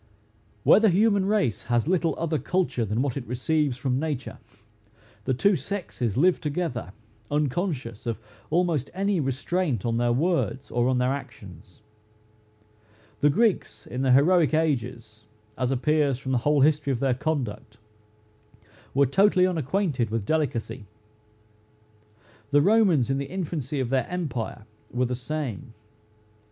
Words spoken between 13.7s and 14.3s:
in the